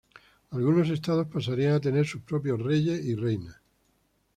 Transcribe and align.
Algunos 0.49 0.89
estados 0.89 1.27
pasarían 1.27 1.73
a 1.73 1.79
tener 1.79 2.07
sus 2.07 2.23
propias 2.23 2.57
reyes 2.57 3.05
y 3.05 3.13
reinas. 3.13 3.61